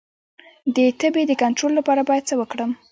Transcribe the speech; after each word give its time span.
د 0.75 0.77
تبې 0.99 1.23
د 1.27 1.31
کنټرول 1.41 1.71
لپاره 1.79 2.01
باید 2.09 2.23
څه 2.29 2.35
وکړم؟ 2.41 2.71